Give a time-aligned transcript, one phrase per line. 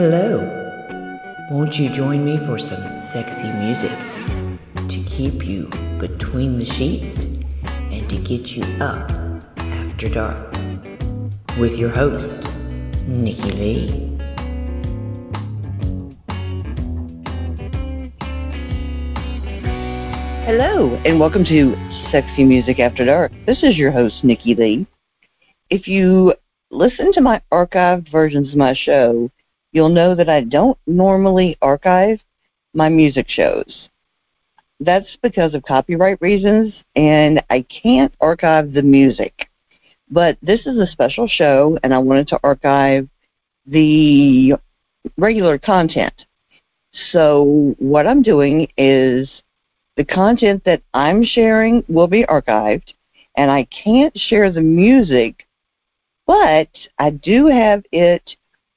[0.00, 0.38] Hello.
[1.50, 3.90] Won't you join me for some sexy music
[4.88, 7.24] to keep you between the sheets
[7.90, 9.10] and to get you up
[9.58, 10.52] after dark?
[11.58, 12.48] With your host,
[13.08, 14.16] Nikki Lee.
[20.44, 21.76] Hello, and welcome to
[22.08, 23.32] Sexy Music After Dark.
[23.46, 24.86] This is your host, Nikki Lee.
[25.70, 26.34] If you
[26.70, 29.32] listen to my archived versions of my show,
[29.78, 32.18] you'll know that I don't normally archive
[32.74, 33.88] my music shows.
[34.80, 39.48] That's because of copyright reasons, and I can't archive the music.
[40.10, 43.08] But this is a special show, and I wanted to archive
[43.66, 44.54] the
[45.16, 46.24] regular content.
[47.12, 49.30] So, what I'm doing is
[49.96, 52.94] the content that I'm sharing will be archived,
[53.36, 55.46] and I can't share the music,
[56.26, 56.68] but
[56.98, 58.28] I do have it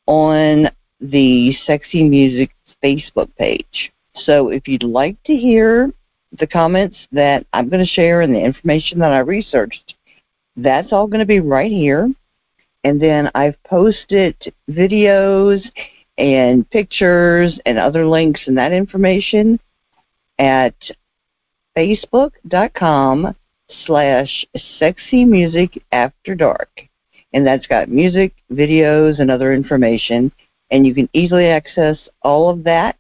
[0.06, 0.70] on
[1.02, 2.52] the Sexy Music
[2.84, 3.92] Facebook page.
[4.16, 5.92] So if you'd like to hear
[6.40, 9.96] the comments that I'm going to share and the information that I researched,
[10.56, 12.10] that's all going to be right here.
[12.84, 14.36] And then I've posted
[14.70, 15.62] videos
[16.18, 19.60] and pictures and other links and that information
[20.40, 20.76] at
[21.78, 23.36] facebook.com
[23.86, 24.46] slash
[24.78, 26.70] sexy music after dark.
[27.34, 30.32] And that's got music, videos, and other information.
[30.72, 32.98] And you can easily access all of that,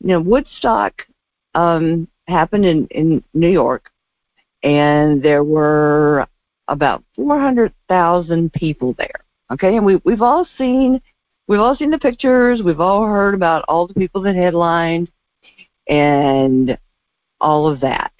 [0.00, 1.02] You know, Woodstock
[1.54, 3.90] um, happened in, in New York,
[4.62, 6.26] and there were
[6.68, 9.24] about 400,000 people there.
[9.52, 11.00] Okay, and we we've all seen
[11.52, 15.10] we've all seen the pictures, we've all heard about all the people that headlined
[15.86, 16.78] and
[17.42, 18.14] all of that.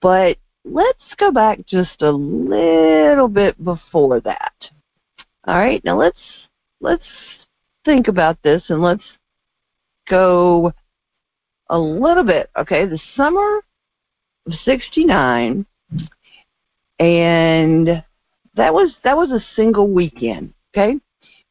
[0.00, 4.52] But let's go back just a little bit before that.
[5.44, 6.20] All right, now let's
[6.80, 7.02] let's
[7.84, 9.02] think about this and let's
[10.08, 10.72] go
[11.68, 12.48] a little bit.
[12.56, 13.58] Okay, the summer
[14.46, 15.66] of 69
[17.00, 18.04] and
[18.54, 20.96] that was that was a single weekend okay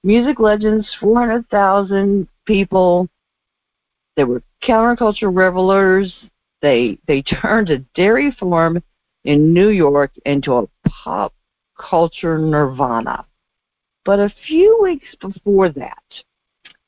[0.03, 3.07] music legends 400,000 people.
[4.15, 6.13] They were counterculture revelers.
[6.61, 8.83] They they turned a dairy farm
[9.23, 11.33] in New York into a pop
[11.77, 13.25] culture nirvana.
[14.05, 16.03] But a few weeks before that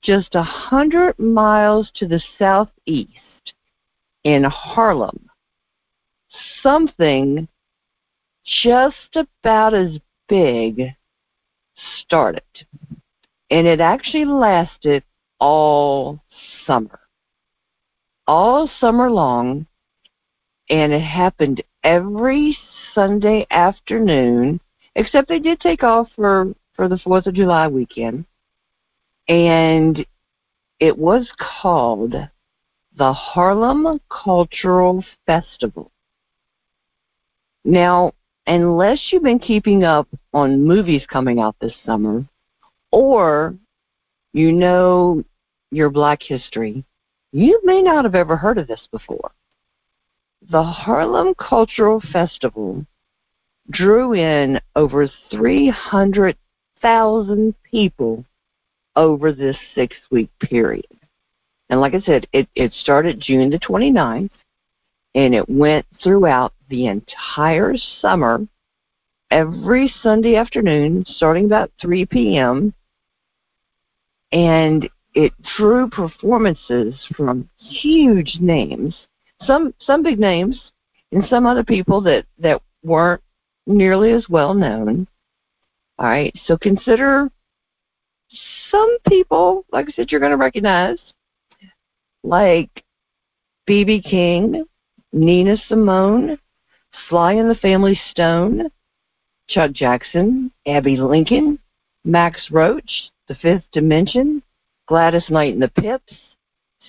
[0.02, 3.54] just a hundred miles to the southeast
[4.24, 5.30] in Harlem
[6.62, 7.48] something
[8.64, 9.98] just about as
[10.28, 10.90] big
[12.04, 12.44] started.
[13.52, 15.04] And it actually lasted
[15.40, 16.22] all
[16.66, 17.02] summer.
[18.26, 19.68] All summer long.
[20.70, 22.58] And it happened every
[22.96, 24.62] Sunday afternoon,
[24.96, 28.26] except they did take off for, for the 4th of July weekend.
[29.28, 30.06] And
[30.80, 32.16] it was called
[32.98, 35.92] the Harlem Cultural Festival.
[37.66, 38.14] Now,
[38.48, 42.26] unless you've been keeping up on movies coming out this summer,
[42.92, 43.56] or
[44.34, 45.24] you know
[45.72, 46.84] your black history,
[47.32, 49.32] You may not have ever heard of this before.
[50.50, 52.86] The Harlem Cultural Festival
[53.70, 58.26] drew in over 300,000 people
[58.96, 60.88] over this six week period.
[61.70, 64.32] And like I said, it, it started June the 29th
[65.16, 68.46] and it went throughout the entire summer,
[69.30, 72.74] every Sunday afternoon, starting about 3 p.m.
[74.32, 78.96] And it drew performances from huge names,
[79.44, 80.72] some some big names,
[81.12, 83.22] and some other people that that weren't
[83.68, 85.08] nearly as well known.
[86.00, 87.30] All right, so consider
[88.70, 90.98] some people, like I said, you're going to recognize,
[92.24, 92.84] like
[93.68, 94.02] B.B.
[94.02, 94.66] King,
[95.12, 96.40] Nina Simone,
[97.08, 98.70] Sly and the Family Stone,
[99.48, 101.60] Chuck Jackson, Abbey Lincoln,
[102.06, 102.90] Max Roach,
[103.32, 104.44] The Fifth Dimension,
[104.90, 106.14] Gladys Knight and the Pips,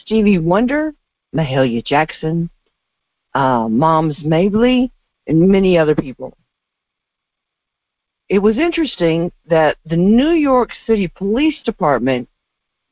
[0.00, 0.92] Stevie Wonder,
[1.32, 2.50] Mahalia Jackson,
[3.32, 4.90] uh, Moms Mabley,
[5.28, 6.36] and many other people.
[8.28, 12.28] It was interesting that the New York City Police Department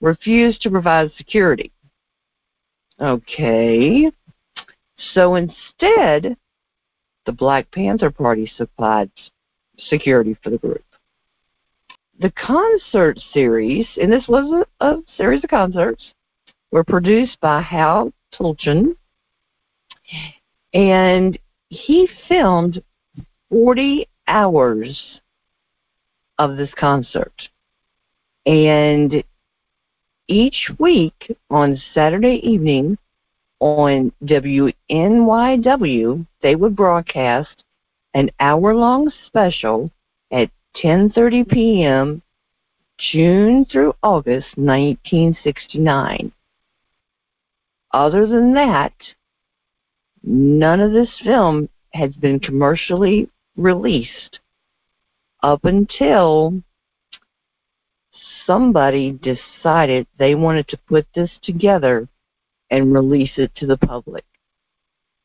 [0.01, 1.73] refused to provide security.
[3.01, 4.13] Okay.
[5.13, 6.37] So instead,
[7.27, 9.11] the Black Panther Party supplied
[9.77, 10.85] security for the group.
[12.21, 16.13] The concert series, and this was a, a series of concerts,
[16.71, 18.95] were produced by Hal Tulchin,
[20.75, 21.39] and
[21.71, 22.83] he filmed
[23.49, 25.21] 40 hours
[26.39, 27.33] of this concert.
[28.45, 29.25] And
[30.29, 32.99] each week on Saturday evening
[33.61, 37.65] on WNYW, they would broadcast
[38.13, 39.91] an hour-long special
[40.31, 42.23] at 10:30 p.m.
[42.99, 46.33] June through August 1969.
[47.93, 48.93] Other than that,
[50.23, 54.39] none of this film has been commercially released
[55.43, 56.63] up until
[58.47, 62.09] somebody decided they wanted to put this together
[62.71, 64.25] and release it to the public.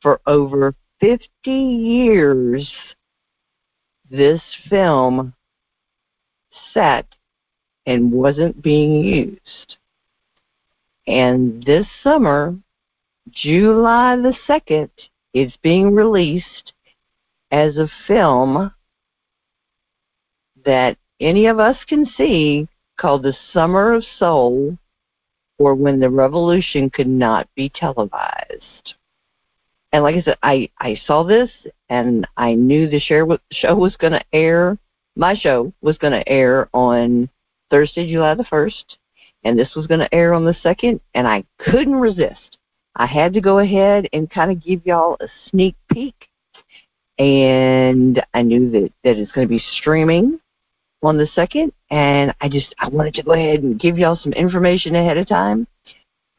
[0.01, 2.71] For over 50 years,
[4.09, 5.33] this film
[6.73, 7.05] set
[7.85, 9.77] and wasn't being used.
[11.07, 12.55] And this summer,
[13.29, 14.89] July the 2nd,
[15.33, 16.73] it's being released
[17.51, 18.71] as a film
[20.65, 22.67] that any of us can see
[22.97, 24.77] called The Summer of Soul
[25.59, 28.95] or When the Revolution Could Not Be Televised.
[29.91, 31.49] And like I said, I, I saw this
[31.89, 34.77] and I knew the show was going to air.
[35.15, 37.29] My show was going to air on
[37.71, 38.83] Thursday, July the 1st,
[39.43, 42.57] and this was going to air on the 2nd, and I couldn't resist.
[42.95, 46.15] I had to go ahead and kind of give y'all a sneak peek,
[47.17, 50.39] and I knew that, that it's going to be streaming
[51.03, 54.33] on the second, and I just I wanted to go ahead and give y'all some
[54.33, 55.67] information ahead of time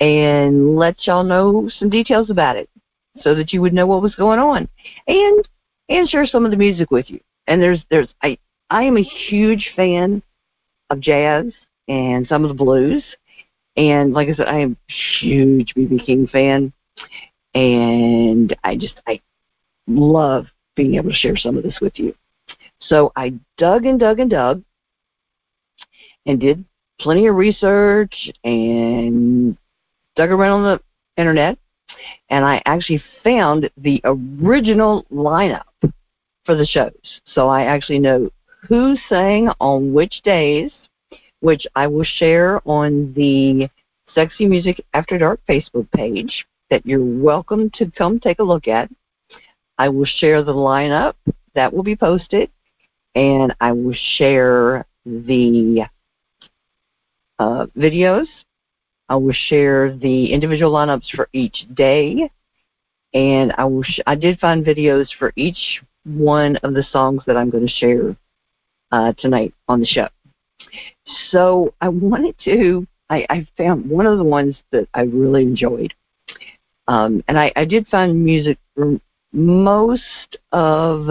[0.01, 2.69] and let y'all know some details about it
[3.23, 4.69] so that you would know what was going on
[5.07, 5.49] and
[5.89, 7.21] and share some of the music with you.
[7.47, 8.39] And there's there's I
[8.71, 10.23] I am a huge fan
[10.91, 11.53] of jazz
[11.89, 13.05] and some of the blues.
[13.77, 16.73] And like I said, I am a huge BB King fan
[17.55, 19.21] and I just I
[19.87, 22.15] love being able to share some of this with you.
[22.81, 24.63] So I dug and dug and dug
[26.27, 26.65] and did
[27.01, 29.57] plenty of research and
[30.17, 31.59] dug around on the internet
[32.31, 35.63] and I actually found the original lineup
[36.45, 37.21] for the shows.
[37.27, 38.31] So I actually know
[38.69, 40.73] who sang on which days,
[41.41, 43.69] which I will share on the
[44.15, 48.91] Sexy Music After Dark Facebook page that you're welcome to come take a look at.
[49.79, 51.15] I will share the lineup
[51.55, 52.51] that will be posted
[53.15, 55.87] and I will share the
[57.39, 58.27] uh, videos.
[59.09, 62.31] I will share the individual lineups for each day,
[63.15, 63.83] and I will.
[63.83, 67.73] Sh- I did find videos for each one of the songs that I'm going to
[67.73, 68.17] share
[68.93, 70.09] uh, tonight on the show.
[71.31, 72.87] So I wanted to.
[73.09, 75.95] I, I found one of the ones that I really enjoyed,
[76.89, 79.01] um, and I, I did find music from
[79.33, 81.07] most of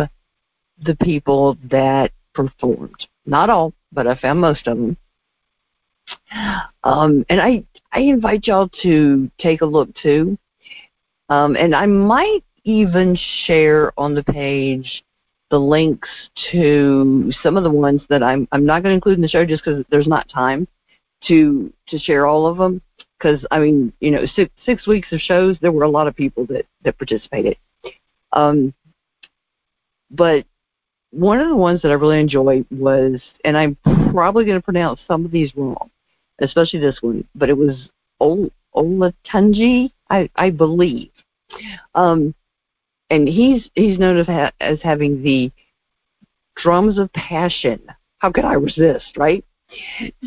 [0.84, 3.08] the people that performed.
[3.26, 4.98] Not all, but I found most of them.
[6.84, 7.64] Um, and I,
[7.96, 10.38] I invite y'all to take a look too.
[11.30, 15.04] Um, and I might even share on the page
[15.50, 16.10] the links
[16.52, 19.46] to some of the ones that I'm I'm not going to include in the show
[19.46, 20.68] just because there's not time
[21.28, 22.82] to to share all of them
[23.18, 26.16] because I mean, you know, six six weeks of shows, there were a lot of
[26.16, 27.58] people that that participated.
[28.34, 28.74] Um,
[30.12, 30.46] but
[31.12, 33.78] one of the ones that I really enjoyed was, and I'm
[34.12, 35.90] probably going to pronounce some of these wrong,
[36.40, 37.90] especially this one, but it was
[38.20, 41.12] Ol- Olatunji, I, I believe.
[41.94, 42.34] Um,
[43.10, 45.52] and he's he's known as, ha- as having the
[46.58, 47.82] drums of passion.
[48.20, 49.44] How could I resist, right?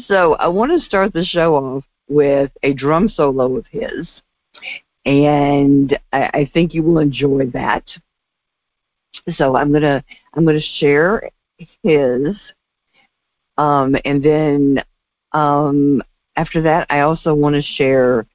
[0.06, 4.08] So I want to start the show off with a drum solo of his,
[5.04, 7.84] and I, I think you will enjoy that.
[9.36, 11.30] So I'm gonna I'm gonna share
[11.82, 12.36] his,
[13.56, 14.84] um, and then
[15.32, 16.02] um,
[16.36, 18.26] after that I also want to share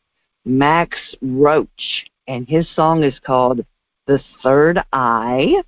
[0.46, 3.66] Max Roach, and his song is called
[4.08, 5.62] "The Third Eye."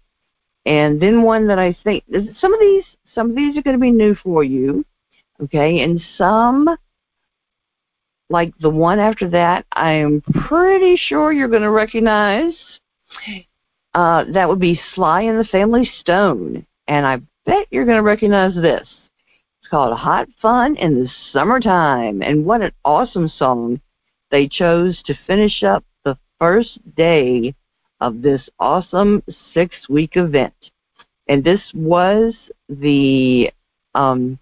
[0.65, 2.03] And then one that I think
[2.39, 4.83] some of these some of these are going to be new for you,
[5.41, 6.67] okay, and some
[8.29, 12.53] like the one after that, I'm pretty sure you're going to recognize.
[13.93, 18.03] Uh, that would be Sly and the Family Stone, and I bet you're going to
[18.03, 18.87] recognize this.
[19.65, 23.81] It's called Hot Fun in the Summertime, and what an awesome song
[24.29, 27.55] they chose to finish up the first day
[27.99, 29.23] of this awesome
[29.55, 30.53] six week event.
[31.27, 32.35] And this was
[32.69, 33.49] the
[33.95, 34.37] um,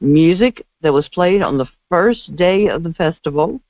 [0.00, 3.60] music that was played on the first day of the festival,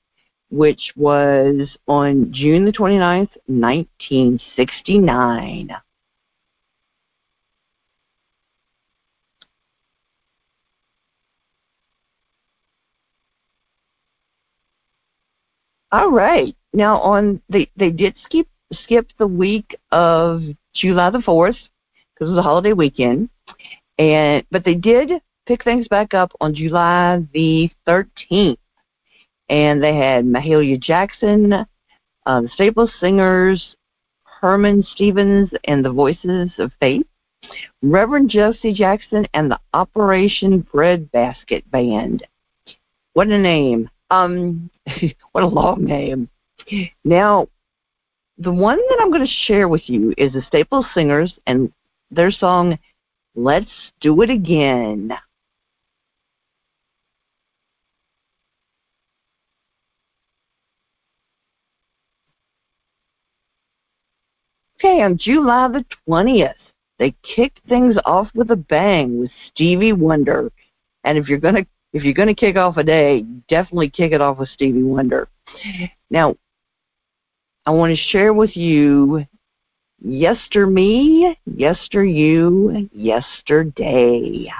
[0.48, 5.76] which was on June the 29th, 1969.
[15.96, 16.54] All right.
[16.74, 20.42] Now on they they did skip skip the week of
[20.74, 21.56] July the 4th
[22.12, 23.30] because it was a holiday weekend.
[23.98, 25.10] And but they did
[25.46, 28.58] pick things back up on July the 13th,
[29.48, 33.74] and they had Mahalia Jackson, uh, the Staples Singers,
[34.24, 37.06] Herman Stevens, and the Voices of Faith,
[37.80, 42.22] Reverend Jesse Jackson, and the Operation Breadbasket Band.
[43.14, 43.88] What a name!
[44.10, 44.70] Um,
[45.32, 46.28] what a long name.
[47.04, 47.48] Now,
[48.38, 51.72] the one that I'm going to share with you is the Staples Singers and
[52.10, 52.78] their song
[53.34, 53.70] Let's
[54.00, 55.12] Do It Again.
[64.78, 66.52] Okay, on July the 20th,
[66.98, 70.52] they kicked things off with a bang with Stevie Wonder.
[71.04, 74.12] And if you're going to if you're going to kick off a day, definitely kick
[74.12, 75.28] it off with Stevie Wonder.
[76.10, 76.36] Now,
[77.64, 79.24] I want to share with you
[80.04, 84.52] Yester Me, Yester You, Yesterday.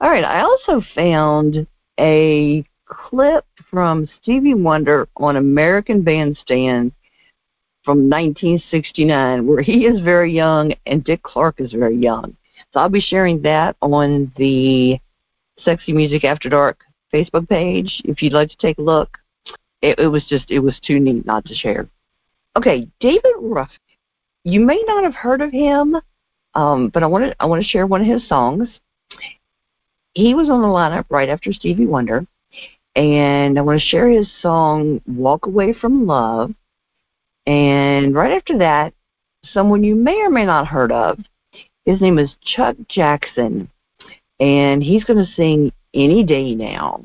[0.00, 1.64] All right, I also found
[2.00, 6.90] a clip from Stevie Wonder on American Bandstand
[7.84, 12.36] from 1969 where he is very young and Dick Clark is very young.
[12.72, 14.98] So I'll be sharing that on the
[15.58, 16.80] Sexy Music After Dark
[17.12, 19.18] Facebook page if you'd like to take a look.
[19.82, 21.86] It, it was just, it was too neat not to share.
[22.56, 23.70] Okay, David Ruff.
[24.44, 25.96] You may not have heard of him,
[26.54, 28.68] um, but I want to I want to share one of his songs.
[30.12, 32.26] He was on the lineup right after Stevie Wonder,
[32.94, 36.54] and I want to share his song "Walk Away from Love."
[37.46, 38.94] And right after that,
[39.44, 41.18] someone you may or may not heard of.
[41.84, 43.68] His name is Chuck Jackson,
[44.40, 47.04] and he's going to sing "Any Day Now."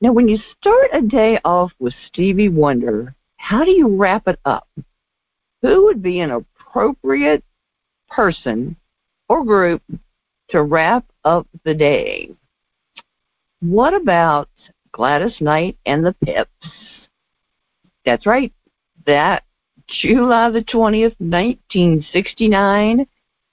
[0.00, 4.38] Now, when you start a day off with Stevie Wonder, how do you wrap it
[4.44, 4.68] up?
[5.62, 7.42] Who would be an appropriate
[8.10, 8.76] person
[9.28, 9.82] or group
[10.50, 12.30] to wrap up the day?
[13.60, 14.48] What about
[14.92, 16.50] Gladys Knight and the Pips?
[18.04, 18.52] That's right.
[19.06, 19.44] That
[19.88, 23.06] July the 20th, 1969,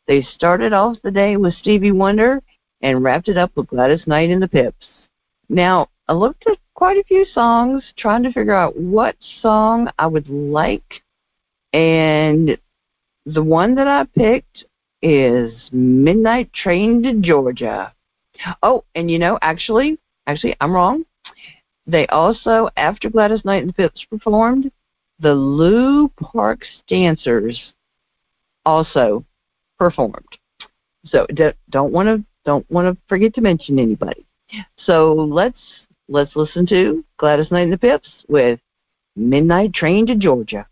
[0.08, 2.42] they started off the day with Stevie Wonder
[2.82, 4.88] and wrapped it up with Gladys Knight and the Pips.
[5.50, 10.08] Now, I looked at quite a few songs trying to figure out what song I
[10.08, 11.01] would like,
[11.74, 12.58] and
[13.25, 14.66] the one that I picked
[15.01, 17.93] is Midnight Train to Georgia.
[18.63, 21.05] Oh, and you know, actually, actually, I'm wrong.
[21.88, 24.72] They also, after Gladys Knight and the Pips performed,
[25.20, 27.74] the Lou Parks Dancers
[28.65, 29.25] also
[29.77, 30.38] performed.
[31.05, 31.25] So
[31.70, 34.25] don't want to don't want to forget to mention anybody.
[34.77, 35.60] So let's
[36.08, 38.60] let's listen to Gladys Knight and the Pips with
[39.15, 40.67] Midnight Train to Georgia.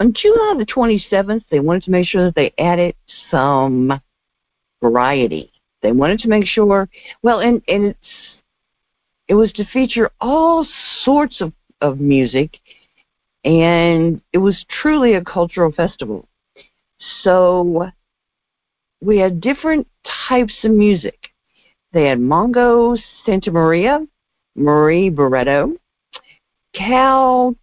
[0.00, 2.94] On July the 27th, they wanted to make sure that they added
[3.30, 4.00] some
[4.82, 5.52] variety.
[5.82, 6.88] They wanted to make sure,
[7.22, 7.98] well, and, and it's,
[9.28, 10.66] it was to feature all
[11.04, 12.58] sorts of, of music,
[13.44, 16.28] and it was truly a cultural festival.
[17.22, 17.90] So
[19.00, 19.86] we had different
[20.28, 21.28] types of music.
[21.92, 24.04] They had Mongo Santa Maria,
[24.56, 25.76] Marie Barretto,
[26.74, 27.54] Cal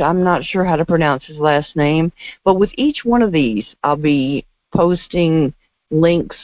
[0.00, 2.12] I'm not sure how to pronounce his last name,
[2.44, 4.44] but with each one of these, I'll be
[4.74, 5.52] posting
[5.90, 6.36] links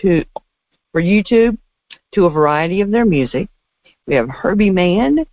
[0.00, 0.24] to
[0.92, 1.58] for YouTube
[2.14, 3.48] to a variety of their music.
[4.06, 5.24] We have Herbie Mann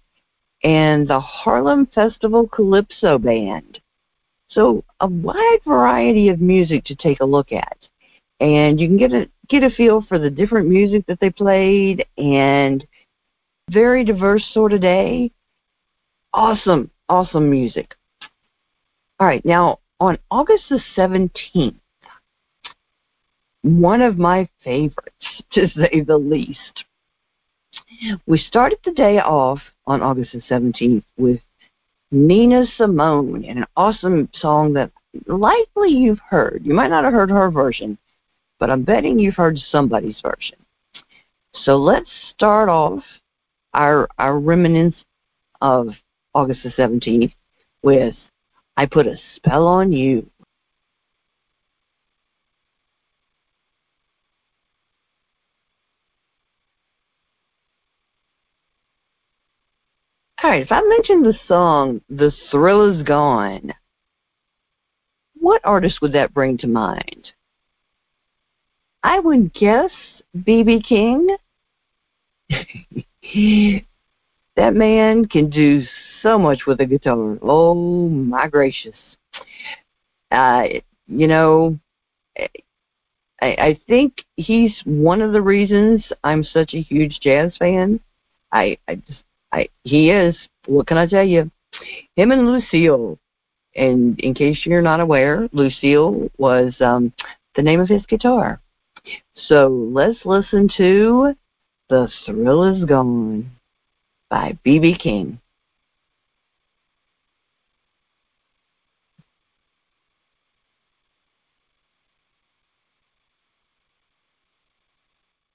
[0.63, 3.79] and the Harlem Festival Calypso Band.
[4.50, 7.77] So a wide variety of music to take a look at.
[8.39, 12.05] And you can get a get a feel for the different music that they played
[12.17, 12.86] and
[13.69, 15.31] very diverse sort of day.
[16.33, 17.93] Awesome awesome music.
[19.19, 21.75] All right, now on August the 17th,
[23.63, 26.85] one of my favorites, to say the least.
[28.25, 31.39] We started the day off on August the 17th with
[32.11, 34.91] Nina Simone and an awesome song that
[35.27, 36.61] likely you've heard.
[36.63, 37.97] You might not have heard her version,
[38.57, 40.57] but I'm betting you've heard somebody's version.
[41.53, 43.03] So let's start off
[43.73, 44.95] our our reminiscence
[45.61, 45.89] of
[46.33, 47.33] August the 17th
[47.83, 48.15] with
[48.77, 50.29] I Put a Spell on You.
[60.43, 63.73] All right, if I mentioned the song The Thrill Is Gone,
[65.39, 67.31] what artist would that bring to mind?
[69.03, 69.91] I would guess
[70.35, 71.37] BB King.
[74.55, 75.83] that man can do
[76.22, 77.38] so much with a guitar.
[77.42, 78.96] Oh my gracious!
[80.31, 80.64] Uh,
[81.07, 81.77] you know,
[82.38, 82.48] I,
[83.42, 88.00] I think he's one of the reasons I'm such a huge jazz fan.
[88.51, 90.38] I, I just, I, he is.
[90.68, 91.50] What can I tell you?
[92.16, 93.18] Him and Lucille.
[93.75, 97.14] And in case you're not aware, Lucille was um,
[97.55, 98.60] the name of his guitar.
[99.36, 101.34] So let's listen to
[101.90, 103.50] "The Thrill Is Gone"
[104.29, 104.98] by B.B.
[105.01, 105.40] King.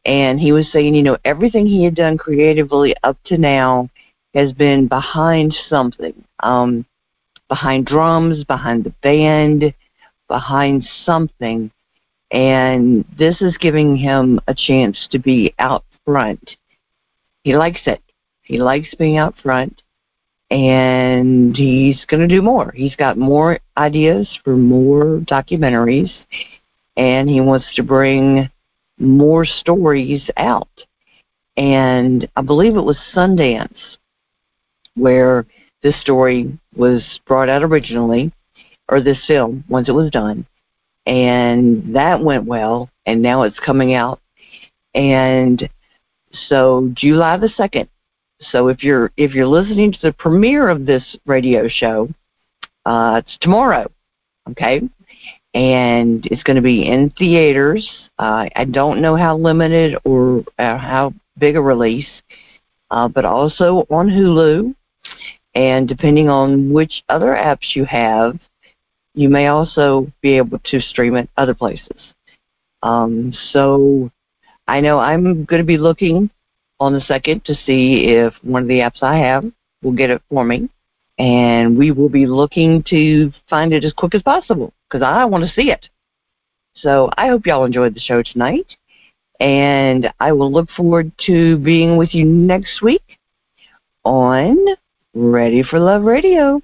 [0.07, 3.91] and he was saying, you know, everything he had done creatively up to now
[4.37, 6.85] has been behind something, um,
[7.49, 9.73] behind drums, behind the band,
[10.29, 11.71] behind something,
[12.31, 16.57] and this is giving him a chance to be out front.
[17.45, 18.03] He likes it.
[18.43, 19.81] He likes being out front,
[20.51, 22.73] and he's going to do more.
[22.73, 26.13] He's got more ideas for more documentaries,
[26.99, 28.51] and he wants to bring
[28.99, 30.69] more stories out.
[31.57, 33.97] And I believe it was Sundance
[34.97, 35.47] where
[35.83, 38.33] this story was brought out originally,
[38.89, 40.47] or this film, once it was done.
[41.07, 44.21] And that went well, and now it's coming out.
[44.95, 45.69] And
[46.49, 47.89] so July the 2nd.
[48.41, 52.09] So if you're if you're listening to the premiere of this radio show,
[52.85, 53.91] uh, it's tomorrow,
[54.51, 54.83] okay?
[55.57, 57.91] and it's going to be in theaters.
[58.19, 62.11] Uh, I don't know how limited or uh, how big a release,
[62.91, 64.75] uh, but also on Hulu.
[65.57, 68.39] And depending on which other apps you have,
[69.15, 72.13] you may also be able to stream it other places.
[72.83, 74.11] Um, so
[74.69, 76.29] I know I'm going to be looking
[76.79, 79.51] on the second to see if one of the apps I have
[79.83, 80.69] will get it for me.
[81.19, 85.45] And we will be looking to find it as quick as possible because I want
[85.45, 85.89] to see it.
[86.75, 88.67] So I hope y'all enjoyed the show tonight.
[89.41, 93.19] And I will look forward to being with you next week
[94.05, 94.77] on
[95.19, 96.61] Ready for Love Radio.